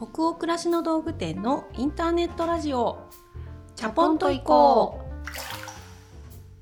[0.00, 3.00] 北欧暮らしの道具店のインターネットラジオ。
[3.74, 5.00] チャポンと行こ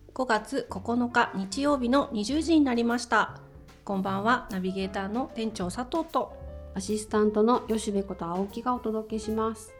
[0.08, 0.12] う。
[0.14, 3.38] 5月9日日曜日の20時になりました。
[3.84, 4.48] こんばんは。
[4.50, 6.34] ナビゲーターの店長佐藤と。
[6.74, 9.74] アシスタントの吉部こと青木がお届けします。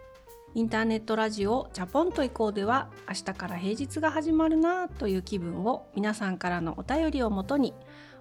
[0.54, 7.74] インターネットラジオチャポンと行こうでは明日から平日が始まるなという気分を皆さんからのお便りをもとに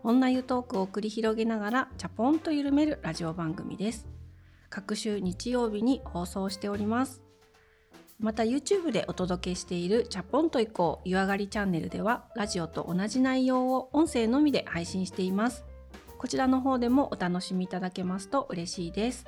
[0.04, 4.15] 女湯トークを繰り広げながらチャポンと緩めるラジオ番組です
[4.76, 7.22] 各週日曜日に放送しております。
[8.20, 15.64] また YouTube でお届けしているチャポンと行こう湯上がりチャンネルではラジオと同じ内容を音声のみで配信しています。
[16.18, 19.24] こちらの方でもお楽しみいただけますと嬉しいです。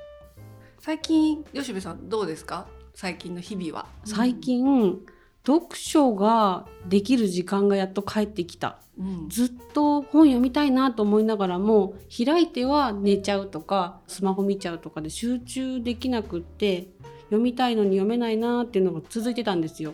[0.79, 2.67] 最近吉部さんどうですか？
[2.93, 3.87] 最近の日々は。
[4.03, 4.99] 最近、
[5.47, 9.29] 読書ができる時間がやっと帰ってきた、うん。
[9.29, 11.93] ずっと本読みたいなと思いながらも
[12.25, 16.89] 開いては寝ちゃうとかスマホ見ちゃうとかで集中できなくって
[17.27, 19.93] 読みたいのに読めないなっていうのが続いてたんですよ。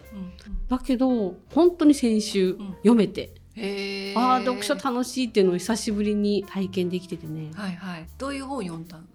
[0.70, 2.76] だけど本当に先週、ん。
[2.78, 3.36] 読めて。
[3.56, 4.20] へー。
[4.20, 7.52] ああ読書楽しいっていうのを久しぶりに体験できててね。
[7.54, 8.08] はいはい。
[8.18, 9.06] どういう本読んだん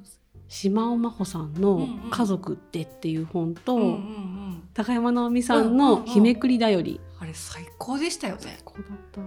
[0.48, 4.62] 島尾真帆さんの「家族って」っていう本と、うんうんうん。
[4.74, 8.60] 高山直美さんの「日めくりだより」あれ最高でしたよね。
[8.64, 9.20] こうだった。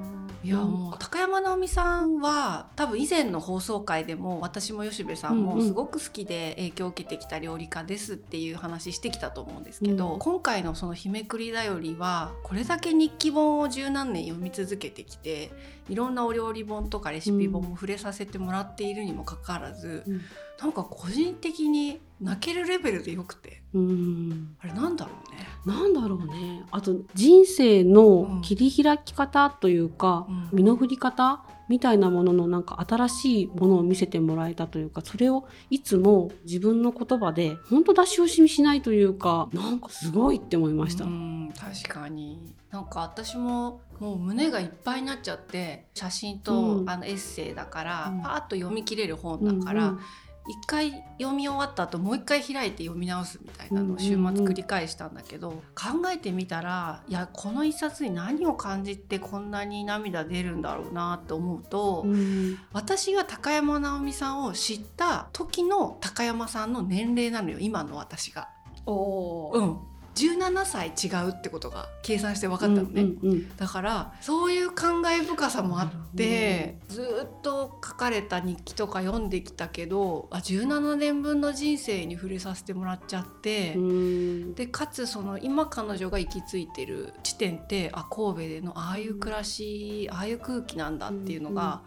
[0.44, 10.20] いやもう高山直美さんは多分以前の放送回でも私も吉部さんもすごく好きで影響を受けてきた料理家ですっていう話してきたと思うんですけど、うん。
[10.20, 15.52] 今回のその「日めくりだより」はこれだけ日記本を十何年読み続けてきて
[15.90, 20.22] いろんなお料理本とかレシピ本も触れさせてもらっているにもかかわらず、うん
[20.62, 23.64] なんか個人的に泣けるレベルでよくて。
[23.74, 24.56] うん。
[24.60, 25.48] あれなんだろうね。
[25.66, 26.64] なんだろうね。
[26.70, 30.50] あと人生の切り開き方というか、うん。
[30.52, 41.06] 身の振り方みたいなもののなんか新しいものを見せてもらえたというかそれをいつも自分の言葉で本当出し惜しみしないというかなんかすごいって思いました。
[41.06, 42.54] うん確かに。
[42.70, 46.90] なんか私ももう胸がいっぱいになっちゃって写真と、うん。
[46.90, 48.22] あのエッセイだから、うん。
[48.22, 50.00] パーッと読み切れる本だから、うん
[50.48, 62.58] 一回読み終わった後もう一回開いて読み直すみたいなのを週末繰り返したんだけど、考えてみたらいやこの一冊に何を感じてこんなに涙出るんだろうなって思うと、うん。
[62.74, 68.50] 私が高山直美さんを知った時の高山さんの年齢なのよ今の私が。
[68.86, 69.58] おー。
[69.58, 69.78] うん、
[70.16, 73.02] 17歳違うってことが計算して分かったのね。
[73.02, 91.82] うんうんうんだからそういう感慨深さもあってずっと書かれた日記とか読んできたけどあ17年分の人生に触れさせてもらっちゃって、うんでかつその今彼女が行き着いてる地点ってあ神戸でのああいう暮らしああいう空気なんだっていうのが、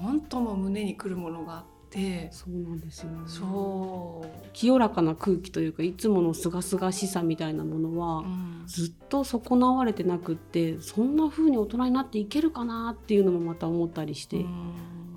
[0.00, 1.73] 本当もう胸にくるものがあって。
[2.30, 3.18] そうなんですよね。
[3.26, 8.64] そう、清らかな空気というかいつもの清々しさみたいなものは、うん。
[8.66, 14.44] ずっと損なわれてなくってそんな風に大人になっていけるかなっていうのもまた思ったりして、い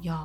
[0.03, 0.15] や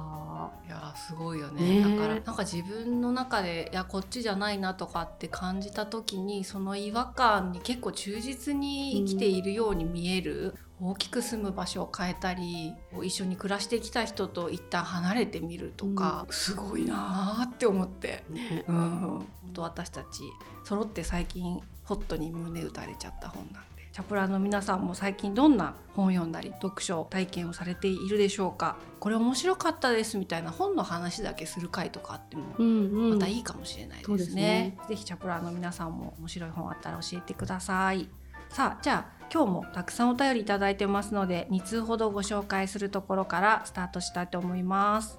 [0.66, 1.60] いやーすごいよね。
[1.62, 18.25] ねえだからなんか自分の中でいやこっちじゃないなとかって感じた時にその違和感に結構忠実に生きているように見える、大きく住む場所を変えたり一緒に暮らしてきた人と一旦離れてみるとか、すごいなーって思って。
[18.31, 18.64] ーね。
[18.69, 20.22] うん、本当私たち
[20.64, 28.78] 揃って最近ホットに胸打たれちゃった本なんでチャプラーの皆さんも最近どんな本読んだり読書体験をされているでしょうか？
[29.00, 32.70] これ面白かったですみたいな本の話だけする回とかあってもうんう
[33.08, 33.10] ん。
[33.14, 34.78] またいいかもしれないですね,、そうですね。
[34.88, 38.08] ぜひチャプラーの皆さんも面白い本あったら教えてください。
[38.48, 45.19] さあじゃあ今日もたくさんお便りいただいてますので2通ほどご紹介するところからスタートしたいと思います。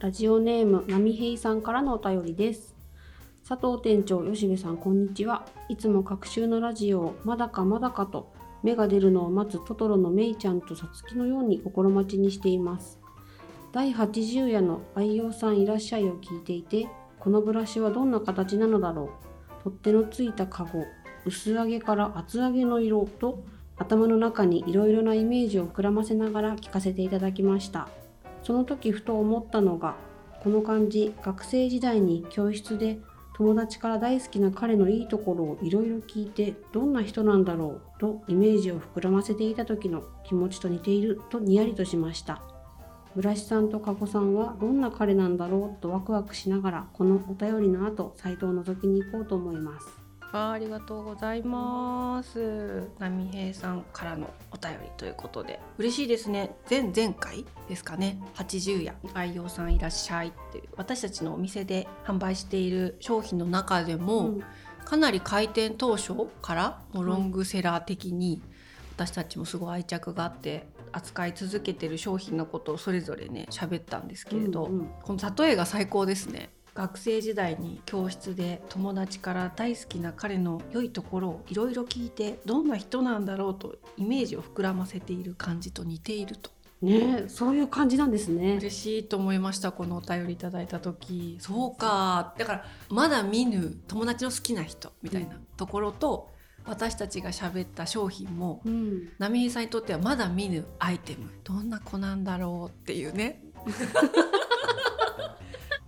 [0.00, 2.74] ラジオネームなみへいさんからのお便りです
[3.48, 5.46] 佐藤店長吉部さんこんにちは。
[5.70, 8.30] いつも各週のラジオをまだかまだかと
[8.62, 13.00] 芽が出るのを待つトトロのメイちゃんとさつきのように心待ちにしています。
[13.72, 19.12] 第80夜の愛用さんいらっしゃいを聞いていてこのブラシはどんな形なのだろ
[19.60, 19.64] う。
[19.64, 20.84] 取っ手のついたカゴ
[21.24, 23.44] 薄揚げから厚揚げの色と
[23.78, 27.88] 頭の中にいろいろなイメージを膨らませながら聞かせていただきました。
[28.42, 29.96] その時ふと思ったのが
[30.42, 32.98] この感じ学生時代に教室で
[33.38, 42.42] 友達から大好きな彼のいいところをいろいろ聞いてどんな人なんだろうとイメージを膨らませていた時の気持ちと似ているとにやりとしました。
[43.14, 49.97] ブラシさんと加古さんはどんな彼なんだろうとワクワクしながらこのお便りの後サイトを覗きに行こうと思います。
[50.32, 52.88] あありがとうございます。
[52.98, 56.56] 波平さんからのお便りということで嬉しいですね。
[56.68, 58.20] 前々回ですかね。
[58.34, 64.44] 80夜愛用さんいらっしゃいっていう私たちのお店で販売している商品の中でも、うん
[64.88, 68.40] かなり開店当初からもうロングセラー的に
[68.96, 76.48] 私たちもすごい愛着があって扱い続けてる商品のことをそれぞれね喋ったんですけれど、うんうんこの例えが最高ですね
[76.78, 86.52] 学生時代に教室で友達から大好きな彼の良いところをいろいろ聞いてどんな人なんだろうとイメージを膨らませている感じと似ていると。
[86.80, 88.58] ねそういう感じなんですね。
[88.58, 91.36] 嬉しいと思いましたこのお便りいただいた時。
[91.40, 92.32] そうか。
[92.38, 96.30] だからまだ見ぬ友達の好きな人みたいなところと、
[96.64, 101.28] 私たちが喋った商品もうん、波平さんにとってはまだ見ぬアイテム。
[101.42, 103.42] どんな子なんだろうっていうね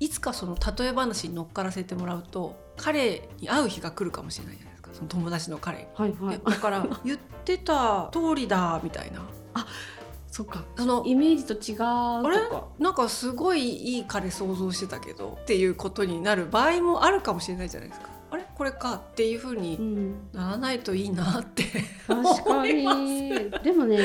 [0.01, 6.41] いつかその例え話に乗っからせてもらうと彼に会う日が来るかもしれないじゃないですかその友達の彼はいはい。
[6.45, 9.21] だから言ってた通りだみたいな
[10.31, 10.65] そっか。
[10.77, 12.69] そのイメージと違うとか。
[12.79, 18.09] なんかすごいいい彼想像してたけどっていうことになる場合もあるかもしれないじゃないですか。
[18.61, 21.63] これかっていう風うにん、ならないといいなって
[22.07, 23.51] 確か思いに。
[23.65, 23.99] でもね、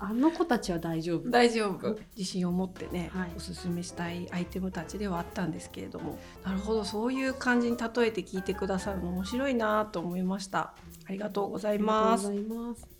[0.00, 1.30] あの子たちは大丈夫。
[1.30, 10.74] 大丈夫自信を持ってね、はいおすすめしたいアイテムたちではあったんですけれどもなるほどそういう感じに例えて聞いてくださるの面白いなと思いました
[11.06, 12.32] ありがとうございます。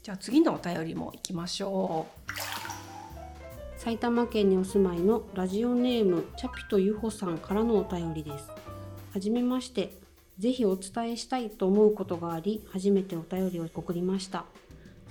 [0.05, 2.07] じゃあ次のお便りもいきましょ
[3.79, 8.49] 埼玉県にお住まいのラジオネームチャピとゆほさんからのお便りです。
[9.13, 10.07] はじめまして。
[10.38, 14.44] ぜひお伝えしたいと思うことがあり、初めてお便りを送りました。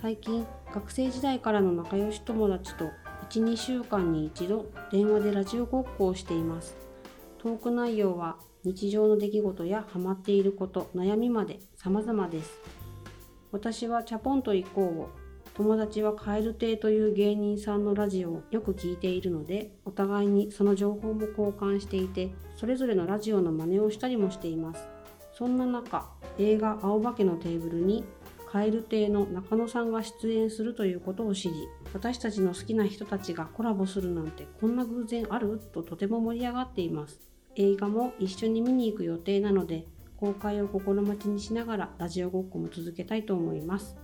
[0.02, 2.86] 最近、学生時代からの仲良し友達と
[3.30, 6.78] 1、2週間に一度電話でラジオごっこをしています。
[7.40, 12.60] トーク内容は日常の出来事やハマっていること、悩みまで様々です。
[13.52, 15.10] 私はチャポンと行こうを
[15.58, 24.97] 友達はカエル亭という芸人さんのラジオをよく聞いているのでお互いにその情報も交換していてそれぞれのラジオの真似をしたりもしています
[25.38, 28.04] そんな中映画「青化けのテーブル」に
[28.48, 35.60] カエル亭の中野さんが出演するということを知り私たちの好きな人たちがコラボするなんてこんな偶然ある？
[35.60, 37.22] ととても盛り上がっています。
[37.56, 39.86] 映画も一緒に見に行く予定なので
[40.16, 43.96] 公開を心待ちにしながらラジオごっこも続けたいと思います。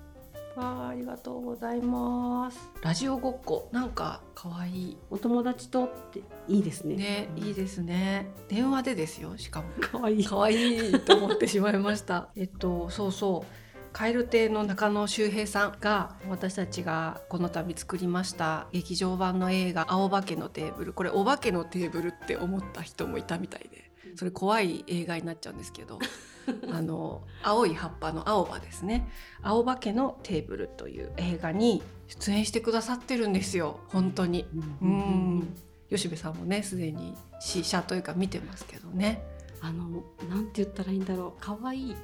[0.55, 2.71] わあありがとうございます。
[2.81, 4.97] ラジオごっこなんか可愛い。
[5.09, 6.95] お友達とっていいですね。
[6.95, 8.27] ねいいですね。
[8.49, 9.67] 電話でですよしかも。
[9.79, 10.25] 可愛い。
[10.25, 12.29] 可愛いと思ってしまいました。
[12.37, 13.63] えっとそうそう。
[13.93, 25.99] 蛙亭の中野周平さんが私たちがこの度作りました劇場版の映画「青化けのテーブル」これお化けのテーブルって思った人もいたみたいでそれ怖い映画になっちゃうんですけど
[26.71, 29.07] あの青い葉っぱの青葉ですね
[29.41, 34.45] 「青化けのテーブル」という映画に出演してくださってるんですよ本当に。
[34.81, 35.55] うん
[35.89, 39.21] 吉部さんもねすでに試写というか見てますけどね。
[39.61, 41.31] あのなんて言ったらいいんだろう。
[41.39, 41.95] 可愛い。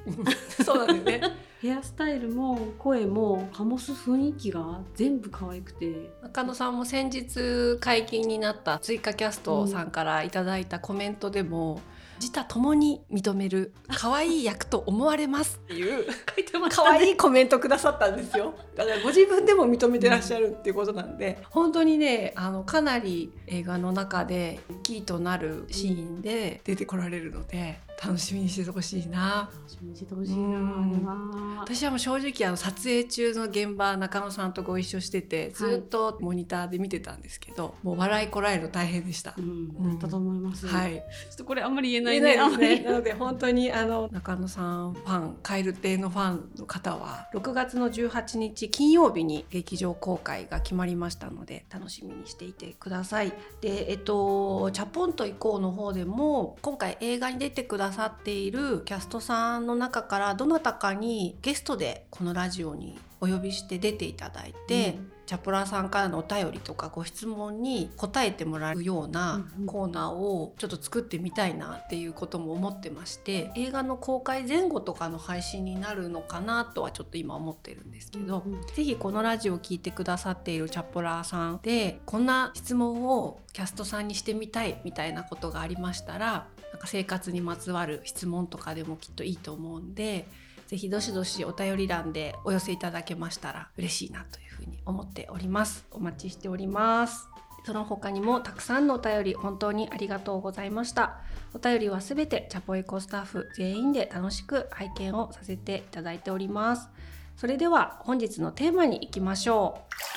[0.64, 1.36] そうなんですね。
[1.60, 6.10] ヘアスタイルも声も醸す雰囲気が全部可愛くて。
[6.22, 11.82] 中野さんも先日解禁になった追加キャストさんからいただいたコメントでも、
[12.20, 16.06] 自他ともに認める可愛い役と思われますっていう
[16.36, 18.54] 書いてま可愛いコメントくださったんですよ。
[18.76, 29.50] だからご自分でも認めてらっしゃるっていうことなんで、本当にねあのかなり映画の中でキーとなるシーンで出てこられるので楽しみにしてほしいな。
[29.54, 31.60] 楽しみにしてほしいな。
[31.62, 39.42] 私はもう正直あの撮影中の現場中野さんとご一緒しててずっとモニターで見てたんですけど、もう笑いこらえるの大変でしたう。
[39.42, 40.66] ん、だったと思います。
[40.68, 40.88] は。
[40.88, 41.02] い、ちょ
[41.34, 42.32] っとこれあんまり言えな言いね。
[42.32, 42.84] えないですね。
[42.84, 53.34] なので本当にあの中野さんファン、蛙亭のファンの方は6月の18日金曜日に劇場公開が決まりましたので楽しみにしていてください。
[53.60, 64.96] で、えっとチャポンと行こうの方でも今回映画に出てくださっているキャストさんの中からどなたかにゲストでこのラジオにお呼びして出ていただいて。
[64.98, 90.28] うんチャポラさんからのお便りとかご質問に答えてもらうようなコーナーをちょっと作ってみたいなっていうことも思ってまして映画の公開前後とかの配信になるのかなとはちょっと今思ってるんですけど、うんぜひこのラジオを聞いてくださっているチャポラーさんでこんな質問をキャストさんにしてみたいみたいなことがありましたらなんか生活にまつわる質問とかでもきっといいと思うんで
[90.70, 95.84] ぜひどしどしお便り欄でお寄せいただけましたら嬉しいなというふうに思っております。
[95.90, 97.28] お待ちしております。
[97.66, 101.22] その他にもたくさんのお便り本当にありがとうございました。
[101.56, 106.90] お便りはすべてチャポエコスタッフ全員で楽しく拝見をさせていただいております。
[107.36, 110.09] それでは本日のテーマに行きましょう。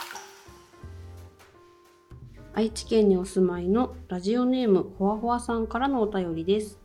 [2.54, 6.78] 愛知県にお住まいのラジオネームほわほわさんからのお便りです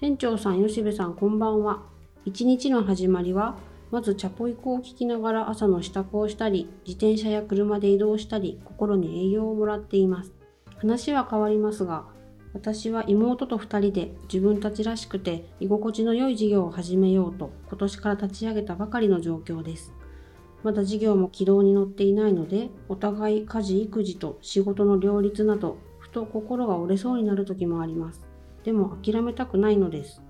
[0.00, 1.82] 店長さん吉部さんこんばんは
[2.24, 3.56] 一日の始まりは
[3.90, 10.34] まずチャポイコを聞きながら朝の支度をしたり、自転車や車で移動したり、心に栄養をもらっています。
[10.76, 12.04] 話は変わりますが、
[12.52, 19.92] 私は妹と2人で自分たちらしくて居心地の良い事業を始めようと今年から立ち上げたばかりの状況です。
[20.62, 28.26] まだ事業も軌道に乗っていないので、お互い家事育児と仕事の両立など、ふと心が折れそうになる時もあります。
[28.64, 30.22] でも諦めたくないのです。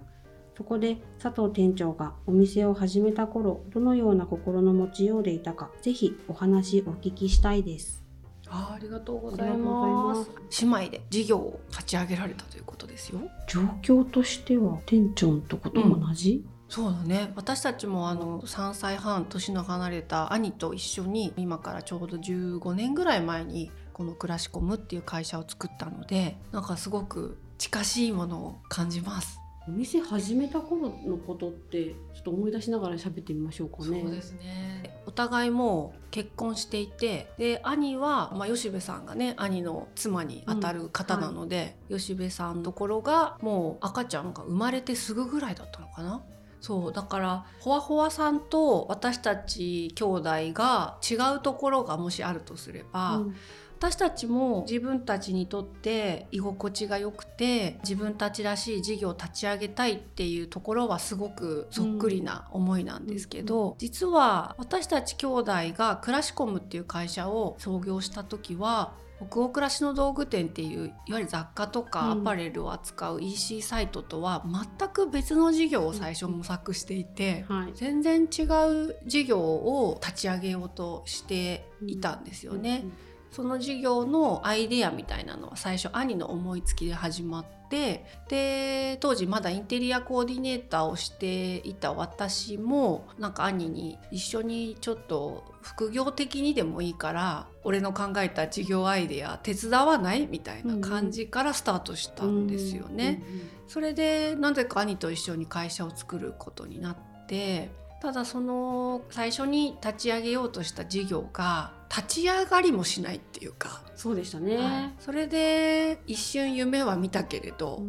[0.57, 8.03] そこで佐藤店長がお店を始めた頃どのような心の持ちようでいたかぜひお話お聞きしたいです。
[8.49, 10.29] あありがとうございます。
[10.65, 13.21] 姉妹で事業を立ち上げられたということですよ。
[13.47, 34.01] 状況としては店長のとこと同じ、うんそうだね私たちもあの3歳半年の離れた兄と一緒に今からちょうど15年ぐらい前にこのクラシコムっていう会社を作ったのでなんかすごく近しいものを感じますお店始めた頃のことってちょっと思い出しながら喋ってみましょうかね。
[34.01, 46.23] そうですねお互いも結婚していてで兄は、まあ、吉部さんがね兄の妻にあたる方なので、うんはい、吉部さんのところがもう赤ちゃんが生まれてすぐぐらいだったのかな。
[46.61, 53.37] そうだからほわほわさんと私たち兄弟が違うところがもしあるとすれば、うん。
[53.79, 74.45] 私たちも自分たちにとって居心地が良くて自分たちらしい事業を立ち上げたいっていうところはすごくそっくりな思いなんですけど、うん、実は私たち兄弟がクラシコムっていう会社を創業した時は北欧暮らしの道具店っていういわゆる雑貨とかアパレルを扱う EC サイトとは
[74.79, 82.83] 全く別の事業を最初模索していて、うんはい、全然違う事業を立ち上げようとしていたんですよね。
[82.85, 103.23] うんその授業のアイデアみたいなのは最初兄の思いつきで始まってで当時まだインテリアコーディネーターをしていた私もなんか兄に一緒にちょっと副業的にでもいいから俺の考えた事業アイデア手伝わないみたいな感じからスタートしたんですよね。
[103.67, 107.71] それでなぜか兄と一緒に会社を作ることになって
[108.01, 117.83] ただその最初に立ち上げようとした事業が立ち上がりもしないっていうかそうでしたね、はい、それで一瞬夢は見たけれど、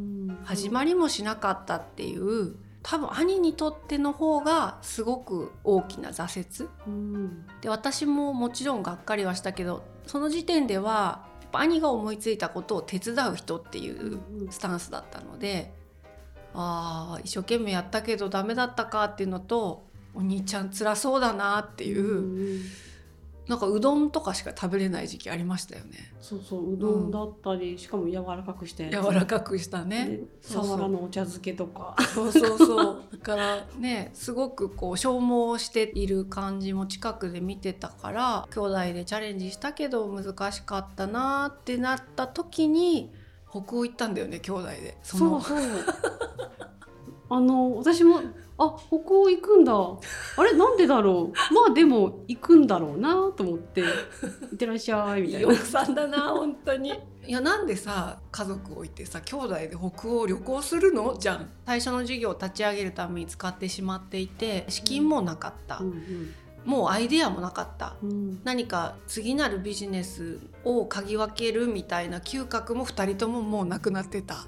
[0.44, 15.74] 始まりもしなかったっていう多分兄にとっての方がすごく大きな挫折、うん、で私ももちろんがっかりはしたけどその時点ではやっぱ兄が思いついたことを手伝う人っていうスタンスだったので、
[16.54, 22.04] ああ一生懸命やったけどダメだったかっていうのとお兄ちゃん辛そうだなっていう。
[22.04, 22.62] うん
[23.50, 26.13] なんかうどんとかしか食べれない時期ありましたよね。
[26.22, 29.04] そうそううどんだったり、うん、しかも柔らかくしたやつ。
[29.04, 30.20] 柔らかくしたね。
[30.39, 31.96] さわらのお茶漬けとか。
[32.13, 33.04] そうそうそう。
[33.12, 43.12] だからねすごくこう消耗している感じも近くで見てたから兄弟でチャレンジしたけど難しかったなってなった時に
[43.50, 44.96] 北欧行ったんだよね兄弟で。
[45.01, 45.60] そそうそう。
[47.32, 48.22] あの私も
[48.60, 49.74] あここ行くんだ。
[49.74, 50.54] あれ？
[50.54, 51.54] なんでだろう？
[51.54, 53.84] まあでも行くんだろうなと思って「い
[54.54, 55.48] ってらっしゃい」みたいな。
[55.48, 56.94] 奥さんだな本当に。
[57.25, 61.18] いやなんでさ家族を置いてさ兄弟で北欧旅行するの？
[61.18, 61.50] じゃん。
[61.66, 66.34] 最初の事業を立ち上げるために使ってしまっていて資金もなかった、うんうん
[66.66, 74.36] もうアイデアもなかった、うん、何か次なるビジネスを嗅ぎ分けるみたいな嗅覚も2人とももうなくなってた。
[74.36, 74.42] うん、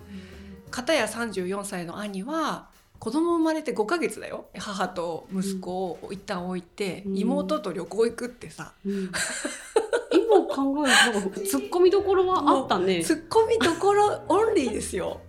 [0.69, 2.67] 片や34歳の兄は
[3.01, 4.45] 子供生まれて5ヶ月だよ。
[4.59, 9.11] 母と息子を一旦置いて、うん、妹と旅行行くってさ、うん、
[10.11, 13.03] 今考えるとツッコミどころはあったね。
[13.03, 15.19] ツッコミどころオンリーですよ。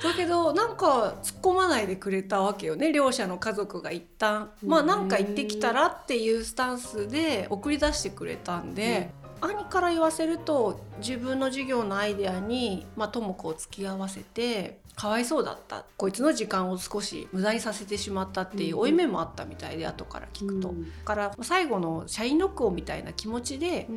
[0.00, 2.92] だけどなんか突っ込まないでくれたわけよね。
[2.92, 4.52] 両者の家族が一旦。
[4.64, 15.84] まあなんか行ってきたらっていうスタンスで送り出してくれたんで、兄から言わせると自分の授業のアイデアに、まあ、智子を付き合わせてかわいそうだった。
[15.96, 23.88] こいつの時間を少し無駄にさせてしまったっていう負い目もあったみたいで、うん、後から聞くと、うん、から最後の社員録音みたいな気持ちで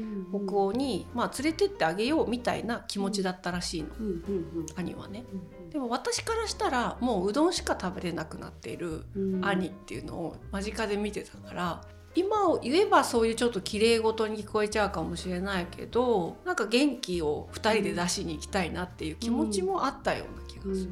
[0.48, 3.90] 北欧に、まあ、連れてってあげようみたいな気持ちだったらしいの、
[4.78, 5.26] 兄はね。
[5.70, 9.06] でも私からしたらもううどんしか食べれなくなっている
[9.44, 11.82] 兄っていうのを間近で見てたから
[12.16, 20.90] 今を言えばそういうちょっと綺麗事に聞こえちゃうかもしれないけどなんか元気を2人で出しに行きたいなっていう気持ちもあったような気がする。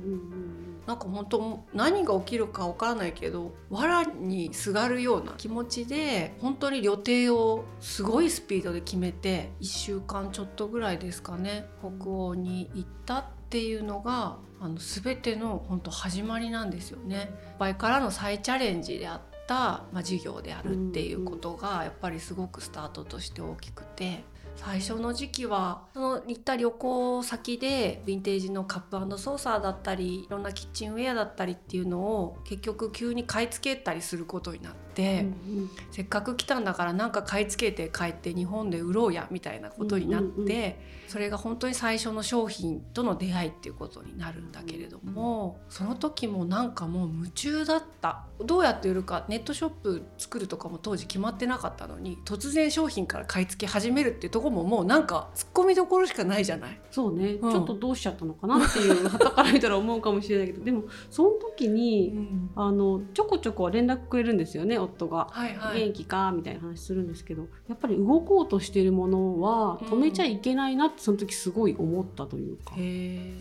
[0.86, 17.30] なんか本当何が起きるかわからないけど藁にすがるような気持ちで本当に旅程をすごいスピードで決めて1週間ちょっとぐらいですかね北欧に行ったっていうのがあの全ての本当始まりなんですよね。
[17.60, 24.24] 倍からの再チャレンジであった、まあ、授業であるっていうことがやっぱりすごくスタートとして大きくて。
[24.56, 40.74] 最初の時期はその行った旅行先でヴィンテージのカップソーサーだったりいろんなキッチンウェアだったりっていうのを結局急に買い付けたりすることになって、うんせっかく来たんだからなんか買い付けて帰って日本で売ろうやみたいなことになって、うんうんうん
[41.14, 48.24] それが本当に最初の商品との出会いっていうことになるんだけれども、その時もなんかもう夢中だった。
[48.44, 56.82] どうやって売るかネットショップ作るとかも当時決まってなかったのに突然商品から買い付け始めるっていうところももうなんか突っ込みどころしかないじゃない？
[56.90, 57.52] そうね、うん。
[57.52, 65.28] ちょっとどうしちゃったのかなっていう 旗から見たら思うかもしれないけどでもその時に、あのちょこちょこ連絡くれるんですよね夫が。
[65.32, 65.80] はいはい。
[65.82, 66.34] 元気か？
[66.36, 72.78] みたいな話するんですけどやっぱり動こうとしているものは止めちゃいけないなってその時すごい思ったというか。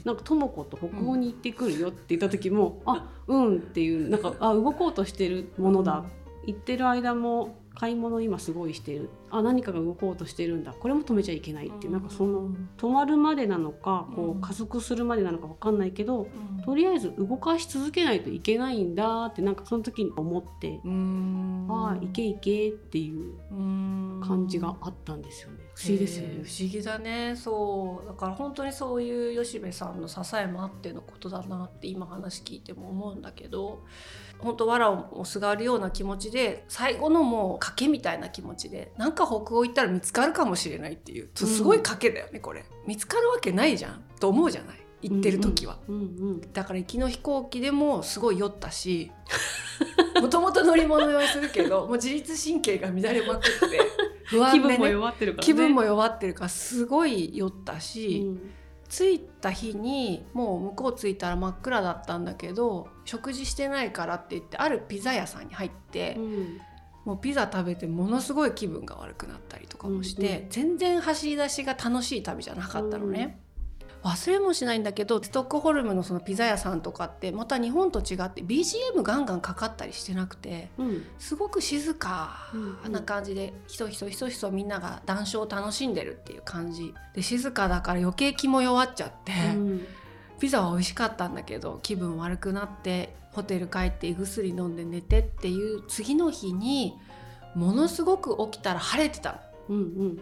[0.04, 6.04] なんか智子と北欧に行ってくるよって言った時も、あうんっていうなんかあ動こうとしてるものだ、
[6.44, 9.10] 行ってる間も買い物今すごいしてる。
[9.30, 10.72] あ何かが動こうとしてるんだ。
[10.72, 14.38] これも止めちゃいけないっていう、なんかその止まるまでなのかこうん。
[14.38, 16.64] う加速するまでなのか分かんないけど、うん。
[16.64, 20.80] とりあえず動かし続けないといけないんだってなんかその時に思って、
[21.72, 23.34] ああいけいけっていう
[24.20, 26.34] 感じがあったんですよね不思議ですよね。
[26.34, 26.44] へー。
[26.44, 27.36] 不思議だね。
[27.36, 28.06] そう。
[28.06, 33.82] だから本当にそういう吉部さんの支えもあってのことだなって今話聞いても思うんだけど
[34.38, 42.64] 本当藁をすがるような気持ちで最後のもう賭けみたいな気持ちでなんか北欧行ったら見つかるかもしれないっていうすごい賭けだよねこれ。
[42.86, 44.76] 見つかるわけないじゃんと思うじゃない？
[45.02, 45.78] 行ってる時は。
[45.88, 45.98] うんう
[46.34, 49.10] んだから行きの飛行機でもすごい酔ったし
[50.20, 53.48] もともと乗り物酔いするけどもう自律神経が乱れまくって
[54.38, 55.46] 不安で、ね、気分も弱ってるからね。
[55.46, 58.50] 気分も弱ってるからすごい酔ったし、うん
[58.92, 66.60] 着いた日にもう向こう着いたら真っ暗だったんだけど食事してないからって言ってあるピザ屋さんに入って、うん
[67.04, 73.40] もうピザ食べてものすごい気分が悪くなったりとかもして、うんう全然走り出しが楽しい旅じゃなかったのね。
[74.02, 81.06] 忘れもしないんだけどストックホルムのそのピザ屋さんとかってまた日本と違って BGM ガンガンかかったりしてなくてうん。
[81.18, 82.50] すごく静か
[82.84, 82.92] うん。
[82.92, 89.86] な感じでひそひそひそひそみんなが談笑を楽しんでるっていう感じで静かだから余計気も弱っちゃって、うん。
[90.40, 96.98] ピザは美味しかったんだけど気分悪くなってホテル帰って胃薬飲んで寝てっていう次の日に
[97.54, 99.38] ものすごく起きたら晴れてたの。
[99.68, 100.18] うんうん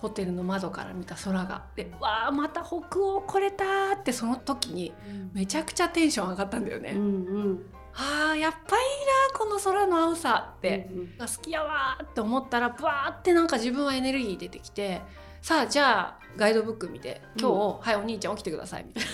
[0.00, 1.64] ホテルの窓から見た空が。
[1.76, 4.92] でわあまた北欧来れたーってその時に
[5.32, 6.92] めちゃくちゃテンション上がったんだよね。
[6.92, 10.88] うんうんあーやっぱいいなこの空の青さって。
[10.92, 15.02] うんが好きやわーって思ったらブワーってなんか自分はエネルギー出てきて
[15.42, 17.48] さあじゃあガイドブック見て今
[17.82, 19.04] 日、はいお兄ちゃん起きてくださいみたい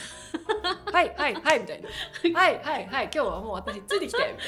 [0.93, 1.89] な はいはいはいみたいな
[2.41, 4.39] はいはいはい今日はもう私ついてきてみたいな。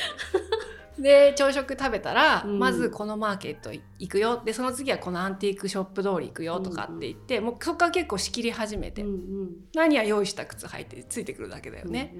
[1.00, 2.58] で朝食食べたら、うん。
[2.58, 4.42] まずこのマーケット行くよ。
[4.44, 9.50] でその次はこのアンティークショップ通り行くよとかって言って、もうそこから結構仕切り始めて、うんうん。
[9.74, 12.14] 何は用意した靴履いてついてくるだけだよね。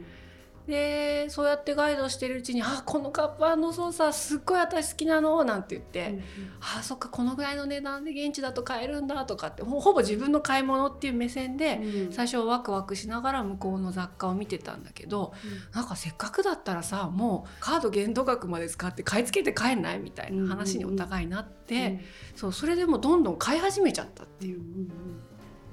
[0.68, 6.11] でそうやってガイドしてるうちに「あこのカップソーサーすっごい私好きなの」なんて言って。
[6.11, 6.22] うん
[6.61, 15.33] あーそっかこのぐらいの値段で現地だと買えるんだとかってほぼ自分の買い物っていう目線でうん最初はワクワクしながら向こうの雑貨を見てたんだけど
[15.72, 22.00] なんかせっかくだったらさもうカード限度額まで使って買い付けて帰んないみたいな話にお互いなって、
[22.35, 24.61] そうそれでもうどんどん買い始めちゃったっていう。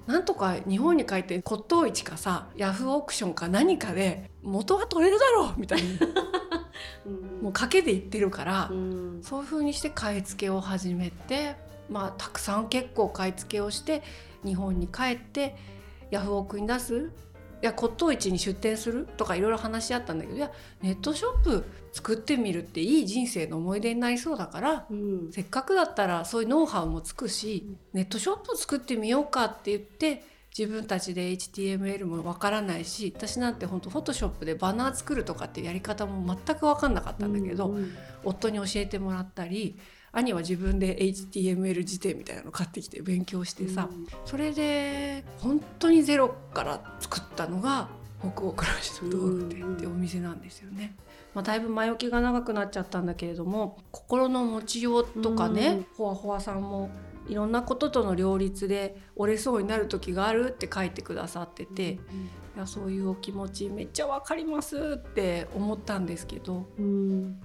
[0.07, 5.85] なんとか日本に帰って骨董市かさヤフーオークションか何かで元は取れるだろうみたいな。
[7.41, 9.19] もう賭けで言ってるから、うん。
[9.23, 11.55] そういう風にして買い付けを始めて、
[11.89, 14.01] まあ、たくさん結構買い付けをして
[14.43, 15.55] 日本に帰って
[16.11, 17.11] ヤフオクに出す
[17.61, 25.31] いや骨董市に出店するとかいろいろ話し合ったんだけどいやネットショップ作ってみるっていい人生の思い出になりそうだからうん。
[25.31, 30.23] せっかくだったらそういうノウハウもつくしネットショップ作ってみようかって言って
[30.57, 37.93] 自分たちで HTML もわからないし私なんて本当フォトショップでバナー作るとかってやり方も全く分かんなかったんだけど、うん。
[38.23, 39.77] 夫に教えてもらったり
[40.15, 43.89] 兄は自分で HTML 辞典みたいなの買ってきて勉強してさ、
[44.23, 47.89] それで本当にゼロから作ったのが
[48.21, 50.95] 北欧暮らしの道具店ってお店なんですよね。
[51.33, 56.89] まあ、だいぶ前置きが長くなっちゃったんだけれども心の持ちようとかね、ほわほわさんも
[57.27, 61.99] いろんなこととの両立で折れそうになる時があるって書いてくださってて、い
[62.57, 66.65] やそういうお気持ちめっちゃわかりますって思ったんですけど。
[66.79, 67.37] うん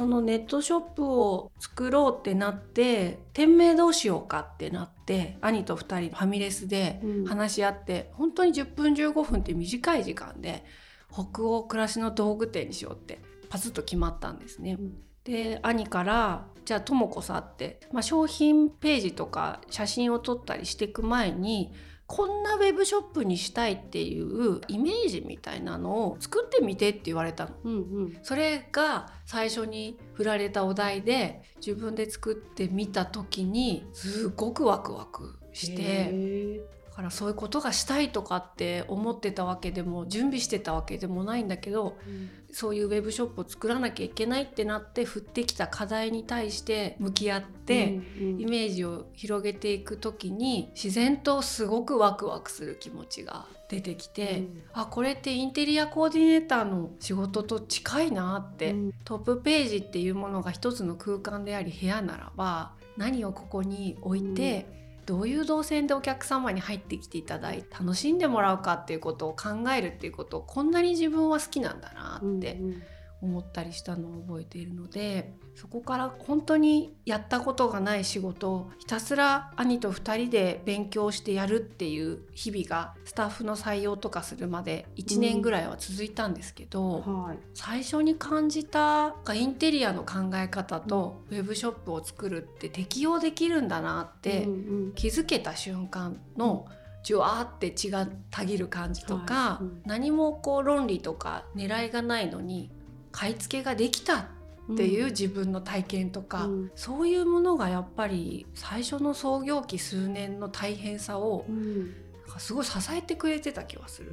[0.00, 10.64] そのネットショップを作ろうってなって店名どうしようかってなって兄と2人ファミレスで話し合って、うん、本当に10分15分って短い時間で
[11.12, 14.78] 北欧暮らしの道具店にしようってパツッと決まったんですね。
[14.80, 21.74] うん、で兄から「じゃあとも子さ」って、まあ、商品ページとか写真を撮ったりしていく前に
[22.12, 36.10] こんなウェブショップにしたいっていうイメージみたいなのを作ってみてって言われたの、うんうん、それが最初に振られたお題で自分で作ってみた時にすごくワクワクして。
[36.58, 48.40] だからそういうことがしたいとかって思ってたわけでも準備してたわけでもないんだけど、うん、そういうウェブショップを作らなきゃいけないってなって降ってきた課題に対して向き合って、うんうん。
[48.40, 54.62] イメージを広げていく時に自然とすごくワクワクする気持ちが出てきて、うん。
[54.74, 58.92] あこれってインテリアコーディネーターの仕事と近いなって、うん。
[59.04, 64.79] トップページっていうものが一つの空間であり部屋ならば何をここに置いて、
[65.10, 72.82] どういう動線でお客様に入ってきていただいて楽しんでもらうかっていうことを考えるっていうことをこんなに自分は好きなんだなってうんうん。
[73.22, 87.38] 思ったりしたのを覚えているのでそこから本当にやったことがない仕事をひたすら兄と2人で勉強してやるっていう日々がスタッフの採用とかするまで1年ぐらいは続いたんですけど、はい。
[87.54, 94.56] 最初に感じたインテリアの考え方とウェブショップを作るって適用できるんだなってうんう
[94.88, 94.92] ん。
[94.94, 96.66] 気づけた瞬間の
[97.02, 99.64] ジュワーって血がたぎる感じとか、はい。
[99.64, 99.82] うん。
[99.84, 102.70] 何もこう論理とか狙いがないのに
[103.12, 106.70] 買い付けができたっていう自分の体験とか、うん。
[106.74, 111.90] そういうものがやっぱり最初の創業期数年の大変さをうん。
[112.26, 114.12] なんかすごい支えてくれてた気がする。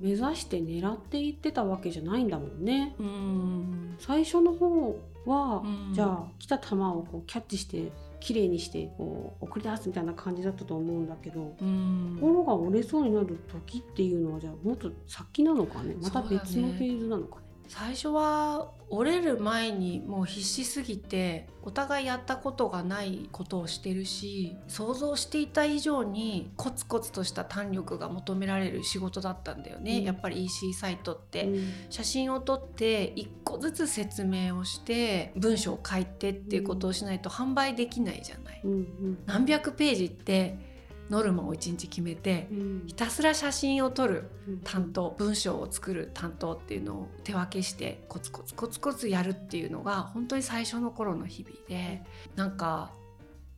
[0.00, 2.94] 目指して狙っていってたわけじゃないんだもんね。
[2.98, 3.96] うん。
[3.98, 5.94] 最初の方は、うん。
[5.94, 7.90] じゃあ来た球をこうキャッチして
[8.26, 15.94] 綺麗にしてこう送り出すみたいな感じだったと思うんだけどうん心が折れそうになる時っていうのはじゃあもっと先なのかね？
[16.02, 17.45] また別のフェーズなのかね？
[17.68, 31.44] 最初は折れる前にもう必死すぎてお互いやったことがないことをしてるし想像していた以上にコツコツとした弾力が求められる仕事だったんだよね、うんやっぱり EC サイトって。
[31.44, 38.60] うん写真を撮って一個ずつ説明をして文章を書いてっていうことをしないと販売できないじゃない。
[38.64, 40.65] うんうん何百ページって
[41.10, 42.82] ノルマを1日決めてうん。
[42.86, 44.58] ひたすら写真を撮るうん。
[44.58, 52.02] 担当文章を作る担当っていうのを手分けしてコツコツコツコツやるっていうのが本当に最初の頃の日々で
[52.34, 52.92] なんか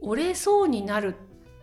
[0.01, 1.17] 折れそうになる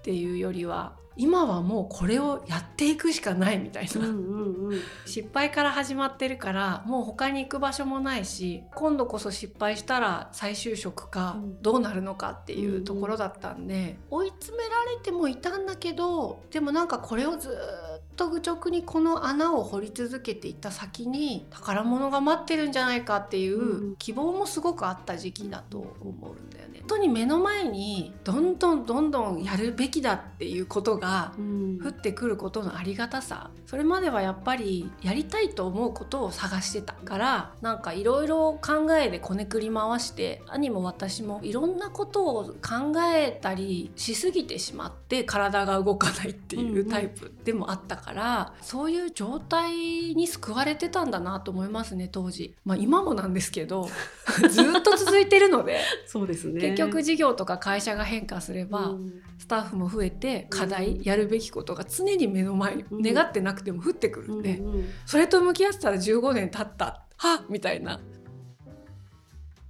[0.06, 4.80] っていうよりは今はもうこれをやっていくしかないみたいな、うんうんうん。
[5.06, 11.62] 失敗から始まってるからもう他に行く場所もないし今度こそ失敗したら再就職かうん。
[11.64, 31.80] どうなるのかっていうところだったんで、追い詰められてもいたんだけどでもなんかこれをずっと愚直にこの穴を掘り続けていった先に宝物が待ってるんじゃないかっていうんう希望もすごくあった時期だと思うんだよ当に目の前にどんどんどんどんやるべきだっていうことがうん。
[31.84, 33.50] 降ってくることのありがたさ。
[33.66, 52.56] それまではやっぱりやりたいと思うことを探してたからなんかいろいろ考えでこねくり回して兄も私もいろんなことを考えたりしすぎてしまって体が動かないっていうタイプでもあったから、そういう状態に救われてたんだなと思いますね当時。
[52.66, 53.90] まあ今もなんですけど
[54.50, 55.80] ずっと続いてるので。
[56.06, 59.22] そうですね結局事業とか会社が変化すれば、うん。
[59.38, 60.70] スタッフも増えて課うん。
[60.70, 63.02] 題やるべきことが常に目の前にうん。
[63.02, 67.04] 願ってなくても降ってくるんで、うんうんそれと向き合ってたら15年経った。
[67.18, 67.46] はっ！
[67.50, 68.00] みたいな。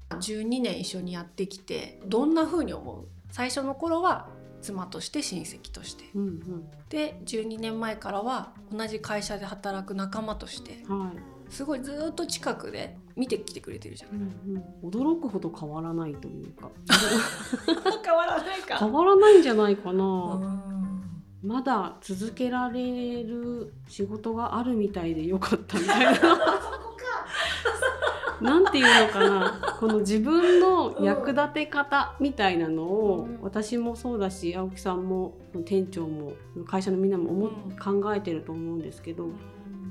[0.09, 3.07] 12年一緒にやってきてどんな風に思う？
[3.31, 4.29] 最初の頃は
[4.61, 6.05] 妻として親戚として。
[6.15, 10.83] うんで12年前からは同じ会社で働く仲間として。
[10.87, 14.11] うんはいすごいずっと近くで見てきてくれてるじゃん。
[14.11, 14.89] うんうん。
[14.89, 16.69] 驚くほど変わらないというか。
[18.03, 18.77] 変わらないか。
[18.77, 21.49] 変わらないんじゃないかな、うん。
[21.49, 26.19] まだ続けられる仕事があるみたいでよかったみたいな。
[28.41, 29.77] なんていうのかな。
[29.79, 33.39] この自分の役立て方みたいなのを、うん。
[33.41, 36.33] 私もそうだし青木さんも店長も
[36.67, 39.29] 会社のみんなも思考えてると思うんですけど、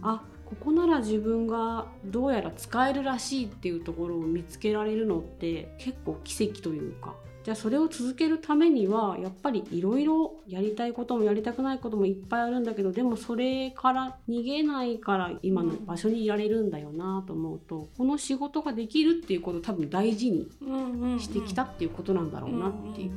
[0.03, 20.49] あここなら自分がどうやら使えるらしいっていうところを見つけられるのって結構奇跡というかじゃあそれを続けるためにはやっぱりいろいろやりたいこともやりたくないこともいっぱいあるんだけどでもそれから逃げないから今の場所にいられるんだよなと思うとこの仕事ができるっていうことを多分大事に
[21.21, 23.11] してきたっていうことなんだろうなっていう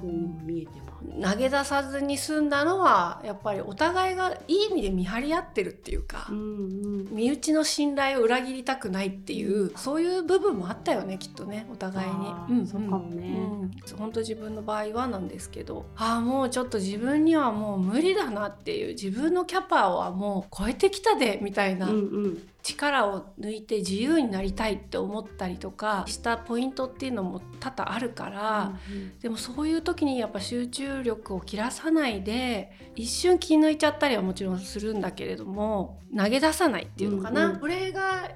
[0.00, 0.95] ふうに見えてます。
[1.22, 7.08] 投げ出さずに済んだのはやっぱりお互いがいい意味で見張り合ってるっていうか、うんうん。
[7.10, 12.14] 身内の信頼を裏切りたくないっていうそういう部分もあったよねきっとねお互いに。
[12.14, 12.46] あ。
[12.50, 13.26] ーそうかもね。
[13.28, 13.96] うん。
[13.98, 21.98] 本当自分の場合はなんですけどああもうちょっと自分にはもう無理だなっていう自分のキャパはもう超えてきたでみたいなうんう
[22.28, 28.72] ん力を抜いて自由になりたいって思ったりとかしたポイントっていうのも多々あるから。
[29.22, 37.60] でもそういう時にやっぱ集中力を切らさないで一瞬気抜いちゃったりはもちろんするんだけれども投げ出さないっていうのかな、うんうん。
[37.60, 38.30] これが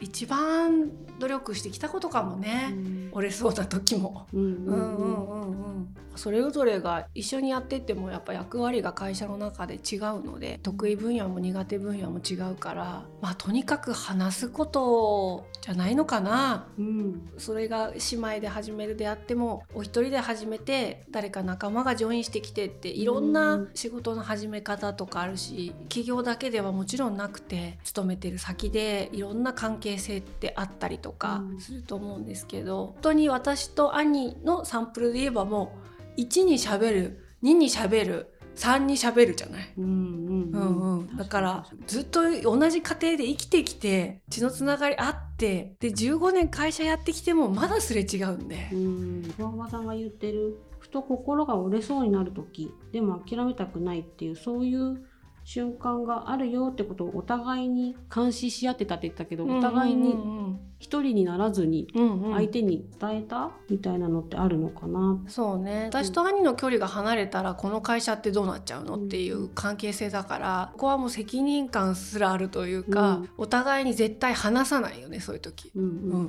[0.00, 2.72] 一番努力してきたことかもね、
[3.12, 4.26] 折れそうな時も。
[4.32, 5.38] うんうんうんうん。
[5.38, 16.66] うんうん、それぞれが一緒にやってってもやっぱ役割が会社の中で違うので得意分野も苦手分野も違うからまあとにかく話すことじゃないのかな。
[16.78, 17.30] うん。
[17.38, 23.68] それが姉妹で始めるであってもお一人で始めて誰か仲間がジョインしてきてっていろんうなん。
[23.74, 31.60] 仕事の始め方とかあるし企業だけではもちろんなくて勤めてる先でいろんな関係性ってあったりとかうん。
[31.60, 35.72] すると思うんですけど、本当に私と兄のサンプルで言えばも
[36.16, 39.72] う1にしゃべる2にしゃべる3にしゃべるじゃない？
[39.78, 40.98] うんうんうん。
[40.98, 48.68] うん、だからずっと同じ家庭で生きてきて血のつながりあってで15年会社やってきてもまだすれ違うんで。
[48.72, 49.22] う、ん。
[49.70, 55.04] さんが言ってるふと心が折れそうになる時でも諦めたくないっていうそういう
[55.50, 61.88] 瞬間があるよってことをお互いに監視し合ってたって言ったけど、お互いにうん一人にならずに
[62.34, 65.18] 相手に伝えたみたいなのってあるのかな？
[65.26, 65.86] そうね。
[65.88, 73.28] 私と兄の距離が離れたらこの会社ってどうなっちゃうのっていう関係性だからここはもう責任感すらあるというか、うん。
[73.38, 75.72] お互いに絶対話さないよねそういう時。
[75.74, 75.84] うん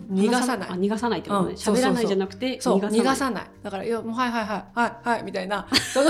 [0.10, 0.18] うん。
[0.18, 0.70] 逃がさない。
[0.70, 1.56] あ逃がさないってことね。
[1.56, 2.80] 喋らないじゃなくてそう。
[2.80, 3.02] 逃がさない。
[3.02, 3.44] 逃がさない。
[3.64, 4.66] だから「いやもうはいはいはい。
[4.74, 5.68] はいはい」みたいな。
[5.94, 6.10] その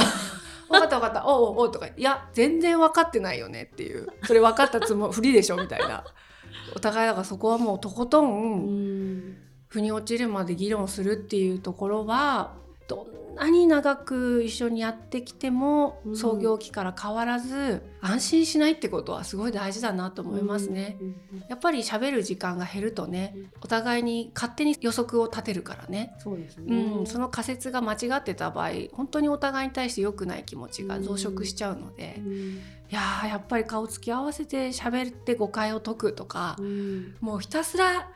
[0.69, 1.27] 分かった分かった。
[1.27, 4.08] おうおうとか「いや全然分かってないよね」っていう。
[4.23, 6.03] それ分かったつもりでしょみたいな。
[6.75, 9.38] お互いだからそこはもうとことうんん。
[9.67, 12.53] 腑に落ちるまで議論するっていうところは
[12.89, 16.17] どんなに長く一緒にやってきてもうん。
[16.17, 20.97] 創業期から変わらず安心しないってことはすごい大事だなと思いますね。
[20.99, 21.15] うん
[21.47, 26.13] やっぱり喋る時間が減るとねお互いに勝手に予測を立てるからね。
[26.19, 27.02] そうですうね。
[27.04, 32.62] ん、その仮説が間違ってた場合本当にお互いに対して良くない気持ちが増殖しちゃうので、いうん。
[32.89, 37.15] やーやっぱり顔つき合わせて喋って誤解を解くとかう、ん。
[37.21, 38.10] もうひたすら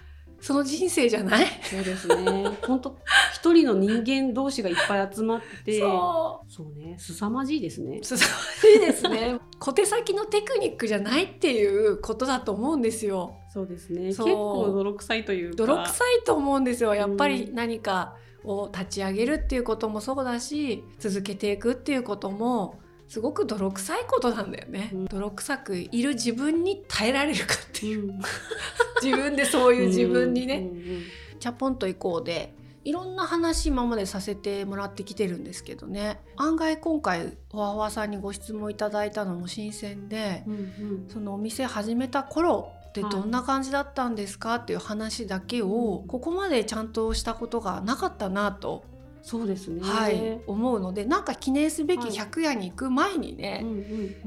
[0.43, 1.47] その人生じゃない？
[1.63, 2.49] そうですね。
[2.67, 2.97] 本当
[3.33, 6.51] 一人の人間同士がいっぱい集まって、そう。
[6.51, 8.01] そうね、凄まじいですね。
[8.03, 8.15] す
[8.61, 9.39] ごいですね。
[9.57, 13.37] 小手先のテクニックじゃないっていうことだと思うんですよ。
[13.53, 14.07] そうですね。
[14.07, 15.55] 結構泥臭いというか。
[15.55, 16.93] 泥臭いと思うんですよ。
[16.93, 22.81] やっぱりうん何かを立ち上げるっていうこともそうだし続けていくっていうことも
[23.13, 25.05] すごく泥臭いことなんだよね、うん。
[25.05, 28.07] 泥臭くいる自分に耐えられるかっていう。
[28.07, 28.19] うん。
[29.03, 31.03] 自分でそういう自分にね、うんうん。
[31.39, 36.21] チャポンと行こうでいろんな話今までさせてもらってきてるんですけどね。
[36.37, 41.05] 案外今回おわわさんにご質問いただいたのも新鮮でうんうん。
[41.07, 48.85] そのお店始めた頃ってどんな感じだったんですかっていう話だけをここまでちゃんとしたことがなかったなと、
[49.23, 49.81] そうですね。
[49.81, 53.67] はい、思うのでなんか記念すべきはい100夜に行く前にうんね、う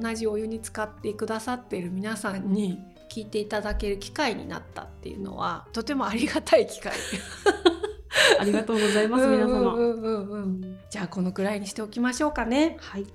[0.00, 2.80] ん同じお湯に使ってくださっている皆さんに
[3.12, 6.94] 聞いていただける機会になったっていうのはとてもありがたい機会
[8.40, 9.74] ありがとうございます、皆うん様。
[9.74, 12.78] うんうんうんじゃあこのくらいにしておきましょうかね。
[12.80, 13.06] はい。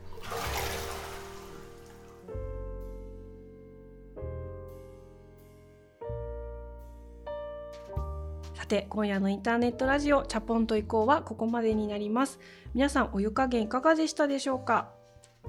[8.72, 12.40] て今夜のインターネットラジオチャポンと以降はここまでになります。
[12.74, 14.94] 皆さんお湯加減いかがでしたでしょうか？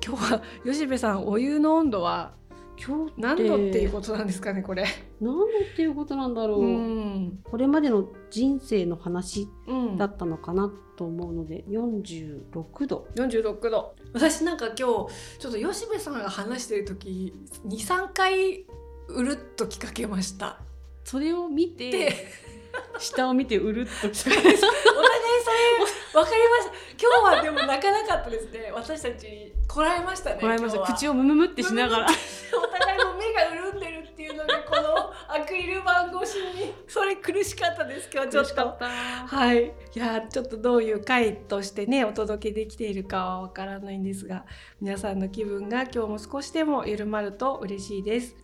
[0.04, 2.32] 今日は吉部さんお湯の温度は
[2.84, 4.86] 今日何度っていうことなんですかねこれ。
[5.20, 6.62] 何度っていうことなんだろう。
[6.62, 7.38] うん。
[7.44, 9.96] これまでの人生の話うん。
[9.96, 13.06] だったのかなと思うので、46度。
[13.14, 13.94] 46度。
[14.14, 17.32] 私なんか今日ちょっと吉部さんが話してる時
[17.68, 18.66] 23回
[19.06, 20.58] うるっと聞かけました。
[21.04, 22.14] それを見てで
[22.98, 24.72] 下を見てうるっときたお互いそれ
[26.12, 29.10] 分かりました今日はでも泣かなかったですね私た。
[29.12, 32.06] ちこらえましたねこらえました口をムムムってしながら。
[32.06, 38.10] お互いの目が潤んでるっていうのがこのアクリル板越しにそれ苦しかったです。
[38.12, 38.54] 今日ちょっと。
[38.54, 40.58] たはい、いやちょっと。
[40.58, 44.44] どういう回としてねお届けできているかはわからないんですが
[44.80, 48.36] 皆さんの気分が今日も少しでも緩まると嬉しいです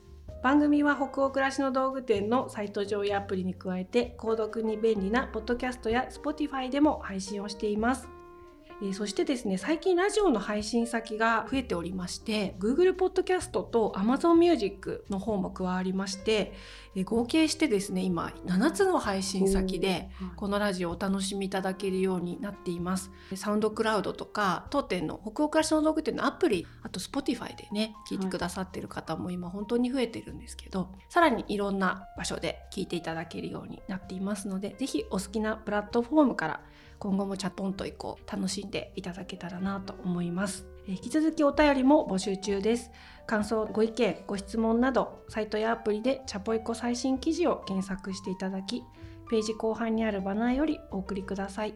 [0.43, 8.09] 番組は北欧暮らしの道具店のサイト上やアプリに加えて購読に便利なポッドキャストや Spotify でも配信をしています。
[8.81, 16.53] えーそしてですね最近ラジオの配信先が増えておりまして Google ポッドキャストと Amazon Music の方も加わりまして、
[16.95, 23.13] えー合計してですね今7つの配信先でこのラジオをお楽しみいただけるようになっています。
[23.37, 36.61] サウンドクラウドとか当店の北欧暮らしの道具店のアプリあと Spotify でね聞いてくださってる方も今本当に増えてるんですけど、さらにいろんな場所で聞いていただけるようになっていますのでぜひお好きなプラットフォームから
[36.99, 40.67] 今後もチャポンと以降楽しんでいただけたらなと思います。
[40.87, 42.91] えー引き続きお便りも募集中です。
[43.27, 48.83] 感想、ご意見、ご質問などサイトやアプリでチャポイコ最新記事を検索していただき
[49.31, 51.75] ページ後半にあるバナーよりお送りください。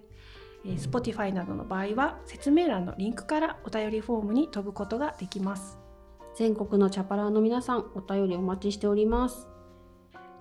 [0.64, 5.82] えー Spotify などの場合は説明欄のリンクからお便りフォームに飛ぶことができます。
[6.34, 9.48] 全国のチャパラーの皆さんお便りお待ちしております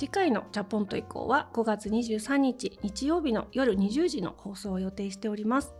[0.01, 5.75] 次回のチャポンと以降は5月23日日曜日の夜20時の放送を予定しております。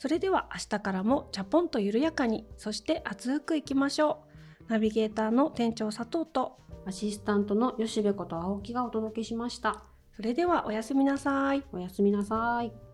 [0.00, 4.24] それでは明日からもチャポンと緩やかにそして熱くいきましょ
[4.66, 4.72] う。
[4.72, 9.84] ナビゲーターの店長佐藤とアシスタントの吉部こと青木がお届けしました
[10.16, 11.62] それではおやすみなさい。
[11.72, 12.91] おやすみなさい